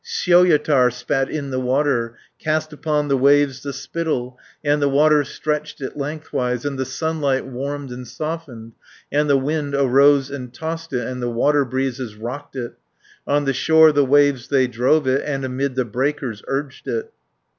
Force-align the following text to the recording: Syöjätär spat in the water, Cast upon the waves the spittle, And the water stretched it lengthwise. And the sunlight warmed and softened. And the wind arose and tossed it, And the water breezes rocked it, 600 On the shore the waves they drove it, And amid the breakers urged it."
Syöjätär 0.03 0.89
spat 0.91 1.29
in 1.29 1.51
the 1.51 1.59
water, 1.59 2.17
Cast 2.39 2.73
upon 2.73 3.07
the 3.07 3.15
waves 3.17 3.61
the 3.61 3.71
spittle, 3.71 4.35
And 4.63 4.81
the 4.81 4.89
water 4.89 5.23
stretched 5.23 5.79
it 5.79 5.95
lengthwise. 5.95 6.65
And 6.65 6.79
the 6.79 6.85
sunlight 6.87 7.45
warmed 7.45 7.91
and 7.91 8.07
softened. 8.07 8.71
And 9.11 9.29
the 9.29 9.37
wind 9.37 9.75
arose 9.75 10.31
and 10.31 10.51
tossed 10.51 10.91
it, 10.91 11.05
And 11.07 11.21
the 11.21 11.29
water 11.29 11.63
breezes 11.65 12.15
rocked 12.15 12.55
it, 12.55 12.73
600 13.27 13.35
On 13.35 13.45
the 13.45 13.53
shore 13.53 13.91
the 13.91 14.03
waves 14.03 14.47
they 14.47 14.65
drove 14.65 15.05
it, 15.05 15.21
And 15.23 15.45
amid 15.45 15.75
the 15.75 15.85
breakers 15.85 16.41
urged 16.47 16.87
it." 16.87 17.11